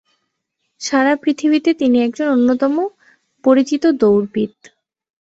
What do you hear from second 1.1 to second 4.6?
পৃথিবীতে তিনি একজন অন্যতম পরিচিত দৌড়বিদ।